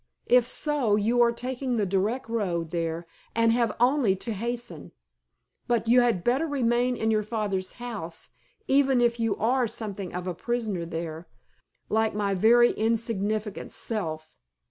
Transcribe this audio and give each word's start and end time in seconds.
"If 0.25 0.47
so, 0.47 0.95
you 0.95 1.21
are 1.21 1.31
taking 1.31 1.77
the 1.77 1.85
direct 1.85 2.27
road 2.27 2.71
there 2.71 3.05
and 3.35 3.53
have 3.53 3.75
only 3.79 4.15
to 4.15 4.33
hasten. 4.33 4.93
But 5.67 5.87
you 5.87 6.01
had 6.01 6.23
better 6.23 6.47
remain 6.47 6.95
in 6.95 7.11
your 7.11 7.21
father's 7.21 7.73
house; 7.73 8.31
even 8.67 8.99
if 8.99 9.19
you 9.19 9.37
are 9.37 9.67
something 9.67 10.11
of 10.11 10.25
a 10.25 10.33
prisoner 10.33 10.87
there, 10.87 11.27
like 11.87 12.15
my 12.15 12.33
very 12.33 12.71
insignificant 12.71 13.71
self. 13.71 14.27